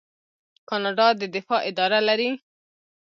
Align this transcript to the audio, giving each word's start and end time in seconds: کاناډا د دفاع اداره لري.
کاناډا 0.69 1.07
د 1.19 1.23
دفاع 1.35 1.61
اداره 1.69 1.99
لري. 2.07 2.31